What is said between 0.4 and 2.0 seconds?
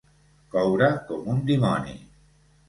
Coure com un dimoni.